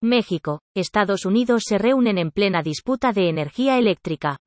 [0.00, 4.38] México, Estados Unidos se reúnen en plena disputa de energía eléctrica.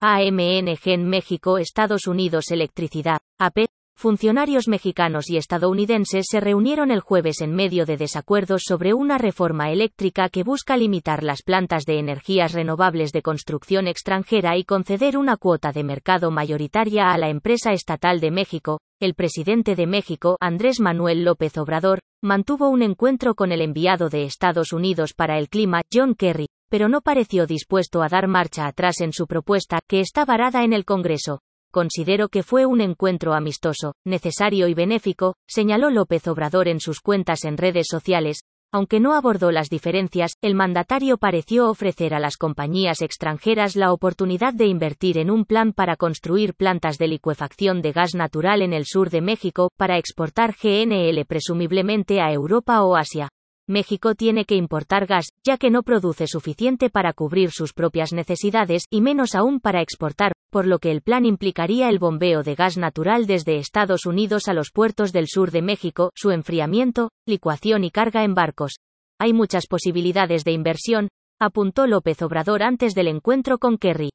[0.00, 3.66] AMNG en México, Estados Unidos Electricidad, AP,
[3.98, 9.70] Funcionarios mexicanos y estadounidenses se reunieron el jueves en medio de desacuerdos sobre una reforma
[9.70, 15.38] eléctrica que busca limitar las plantas de energías renovables de construcción extranjera y conceder una
[15.38, 18.80] cuota de mercado mayoritaria a la empresa estatal de México.
[19.00, 24.24] El presidente de México, Andrés Manuel López Obrador, mantuvo un encuentro con el enviado de
[24.24, 29.00] Estados Unidos para el clima, John Kerry, pero no pareció dispuesto a dar marcha atrás
[29.00, 31.40] en su propuesta, que está varada en el Congreso
[31.76, 37.44] considero que fue un encuentro amistoso, necesario y benéfico, señaló López Obrador en sus cuentas
[37.44, 38.38] en redes sociales,
[38.72, 44.54] aunque no abordó las diferencias, el mandatario pareció ofrecer a las compañías extranjeras la oportunidad
[44.54, 48.86] de invertir en un plan para construir plantas de licuefacción de gas natural en el
[48.86, 53.28] sur de México, para exportar GNL presumiblemente a Europa o Asia.
[53.68, 58.84] México tiene que importar gas, ya que no produce suficiente para cubrir sus propias necesidades,
[58.90, 62.78] y menos aún para exportar, por lo que el plan implicaría el bombeo de gas
[62.78, 67.90] natural desde Estados Unidos a los puertos del sur de México, su enfriamiento, licuación y
[67.90, 68.76] carga en barcos.
[69.18, 74.08] Hay muchas posibilidades de inversión, apuntó López Obrador antes del encuentro con Kerry.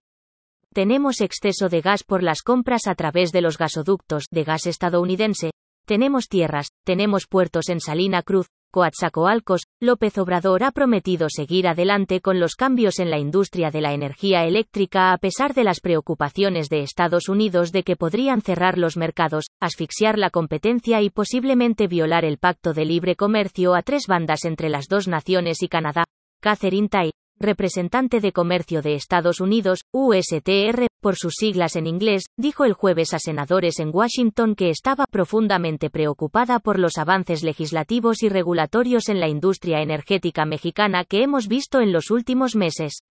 [0.73, 5.51] Tenemos exceso de gas por las compras a través de los gasoductos de gas estadounidense,
[5.85, 12.39] tenemos tierras, tenemos puertos en Salina Cruz, Coatzacoalcos, López Obrador ha prometido seguir adelante con
[12.39, 16.81] los cambios en la industria de la energía eléctrica a pesar de las preocupaciones de
[16.81, 22.37] Estados Unidos de que podrían cerrar los mercados, asfixiar la competencia y posiblemente violar el
[22.37, 26.05] pacto de libre comercio a tres bandas entre las dos naciones y Canadá.
[26.41, 27.11] Catherine Tai,
[27.41, 33.13] representante de comercio de Estados Unidos, USTR, por sus siglas en inglés, dijo el jueves
[33.13, 39.19] a senadores en Washington que estaba profundamente preocupada por los avances legislativos y regulatorios en
[39.19, 43.01] la industria energética mexicana que hemos visto en los últimos meses.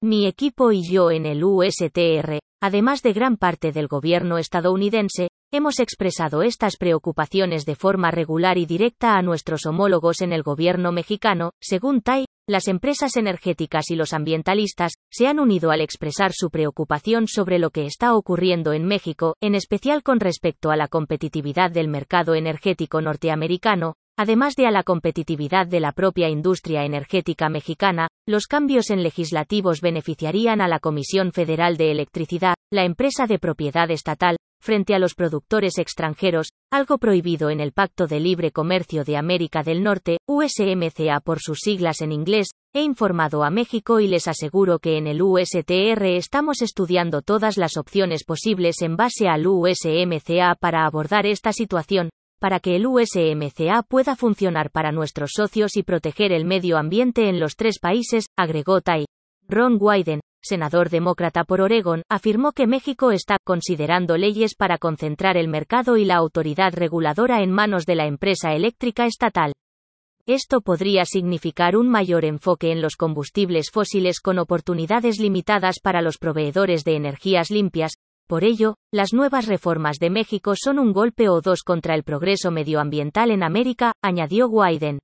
[0.00, 5.80] Mi equipo y yo en el USTR, además de gran parte del gobierno estadounidense, hemos
[5.80, 11.52] expresado estas preocupaciones de forma regular y directa a nuestros homólogos en el gobierno mexicano,
[11.60, 17.28] según Tai, las empresas energéticas y los ambientalistas se han unido al expresar su preocupación
[17.28, 21.88] sobre lo que está ocurriendo en México, en especial con respecto a la competitividad del
[21.88, 28.46] mercado energético norteamericano, además de a la competitividad de la propia industria energética mexicana, los
[28.46, 34.38] cambios en legislativos beneficiarían a la Comisión Federal de Electricidad, la empresa de propiedad estatal,
[34.60, 39.62] frente a los productores extranjeros, algo prohibido en el Pacto de Libre Comercio de América
[39.62, 44.78] del Norte, USMCA por sus siglas en inglés, he informado a México y les aseguro
[44.78, 50.84] que en el USTR estamos estudiando todas las opciones posibles en base al USMCA para
[50.84, 56.44] abordar esta situación, para que el USMCA pueda funcionar para nuestros socios y proteger el
[56.44, 59.06] medio ambiente en los tres países, agregó Tai.
[59.48, 65.48] Ron Wyden, senador demócrata por Oregon, afirmó que México está considerando leyes para concentrar el
[65.48, 69.52] mercado y la autoridad reguladora en manos de la empresa eléctrica estatal.
[70.26, 76.18] Esto podría significar un mayor enfoque en los combustibles fósiles con oportunidades limitadas para los
[76.18, 77.92] proveedores de energías limpias.
[78.26, 82.50] Por ello, las nuevas reformas de México son un golpe o dos contra el progreso
[82.50, 84.98] medioambiental en América, añadió Wyden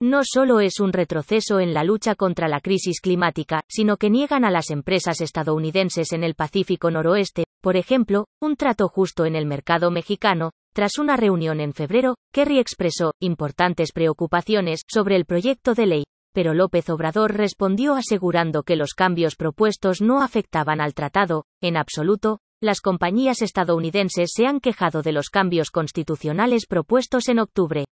[0.00, 4.44] no solo es un retroceso en la lucha contra la crisis climática, sino que niegan
[4.44, 9.46] a las empresas estadounidenses en el Pacífico Noroeste, por ejemplo, un trato justo en el
[9.46, 10.52] mercado mexicano.
[10.74, 16.52] Tras una reunión en febrero, Kerry expresó importantes preocupaciones sobre el proyecto de ley, pero
[16.52, 22.80] López Obrador respondió asegurando que los cambios propuestos no afectaban al tratado, en absoluto, las
[22.80, 27.84] compañías estadounidenses se han quejado de los cambios constitucionales propuestos en octubre.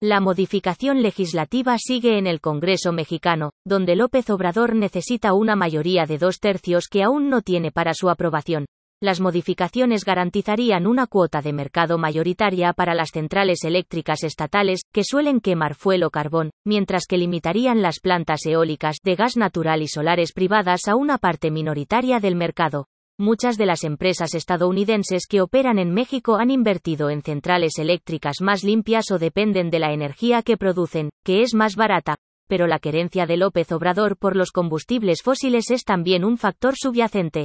[0.00, 6.18] La modificación legislativa sigue en el Congreso mexicano, donde López Obrador necesita una mayoría de
[6.18, 8.66] dos tercios que aún no tiene para su aprobación.
[9.00, 15.40] Las modificaciones garantizarían una cuota de mercado mayoritaria para las centrales eléctricas estatales, que suelen
[15.40, 20.32] quemar fuel o carbón, mientras que limitarían las plantas eólicas de gas natural y solares
[20.32, 22.86] privadas a una parte minoritaria del mercado.
[23.18, 28.64] Muchas de las empresas estadounidenses que operan en México han invertido en centrales eléctricas más
[28.64, 32.16] limpias o dependen de la energía que producen, que es más barata.
[32.48, 37.44] Pero la querencia de López Obrador por los combustibles fósiles es también un factor subyacente.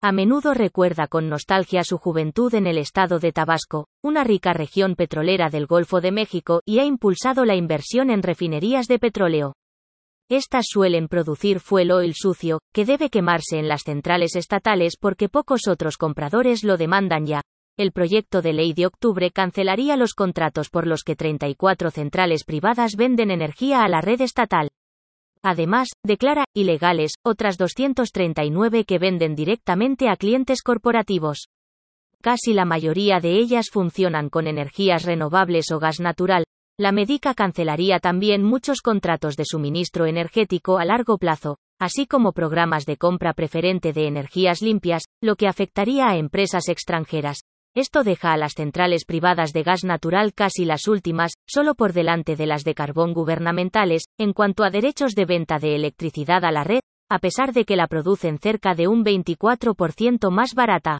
[0.00, 4.94] A menudo recuerda con nostalgia su juventud en el estado de Tabasco, una rica región
[4.94, 9.52] petrolera del Golfo de México, y ha impulsado la inversión en refinerías de petróleo.
[10.28, 15.68] Estas suelen producir fuel oil sucio, que debe quemarse en las centrales estatales porque pocos
[15.68, 17.42] otros compradores lo demandan ya.
[17.78, 22.96] el proyecto de ley de octubre cancelaría los contratos por los que 34 centrales privadas
[22.96, 24.70] venden energía a la red estatal.
[25.42, 31.48] Además, declara ilegales otras 239 que venden directamente a clientes corporativos.
[32.22, 36.44] Casi la mayoría de ellas funcionan con energías renovables o gas natural.
[36.78, 42.84] La Medica cancelaría también muchos contratos de suministro energético a largo plazo, así como programas
[42.84, 47.38] de compra preferente de energías limpias, lo que afectaría a empresas extranjeras.
[47.74, 52.36] Esto deja a las centrales privadas de gas natural casi las últimas, solo por delante
[52.36, 56.62] de las de carbón gubernamentales, en cuanto a derechos de venta de electricidad a la
[56.62, 60.98] red, a pesar de que la producen cerca de un 24% más barata.